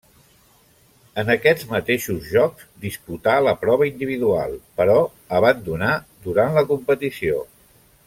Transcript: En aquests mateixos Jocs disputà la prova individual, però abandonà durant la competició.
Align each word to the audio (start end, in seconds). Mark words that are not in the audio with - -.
En 1.23 1.27
aquests 1.33 1.67
mateixos 1.73 2.31
Jocs 2.37 2.65
disputà 2.87 3.37
la 3.49 3.55
prova 3.67 3.91
individual, 3.93 4.59
però 4.81 4.99
abandonà 5.41 5.95
durant 6.31 6.61
la 6.61 6.69
competició. 6.75 7.45